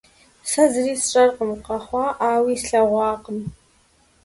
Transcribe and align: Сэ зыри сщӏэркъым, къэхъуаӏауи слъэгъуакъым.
Сэ 0.49 0.63
зыри 0.71 0.93
сщӏэркъым, 1.01 1.51
къэхъуаӏауи 1.65 2.55
слъэгъуакъым. 2.63 3.39